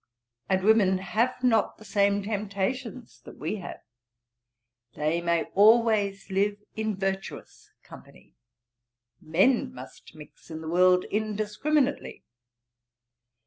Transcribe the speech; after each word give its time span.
And 0.49 0.63
women 0.63 0.97
have 0.97 1.43
not 1.43 1.77
the 1.77 1.85
same 1.85 2.23
temptations 2.23 3.21
that 3.23 3.37
we 3.37 3.57
have: 3.57 3.81
they 4.95 5.21
may 5.21 5.43
always 5.53 6.31
live 6.31 6.57
in 6.75 6.95
virtuous 6.97 7.69
company; 7.83 8.33
men 9.21 9.71
must 9.71 10.15
mix 10.15 10.49
in 10.49 10.61
the 10.61 10.67
world 10.69 11.05
indiscriminately. 11.11 12.23